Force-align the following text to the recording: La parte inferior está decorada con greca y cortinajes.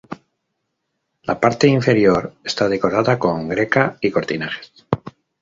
La 1.21 1.39
parte 1.39 1.67
inferior 1.67 2.33
está 2.43 2.67
decorada 2.67 3.19
con 3.19 3.47
greca 3.47 3.99
y 4.01 4.09
cortinajes. 4.09 4.87